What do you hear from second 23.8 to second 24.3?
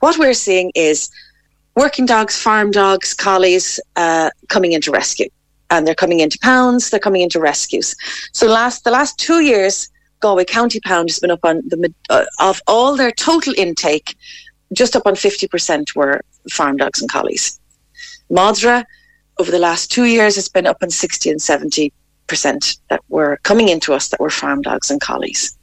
us that were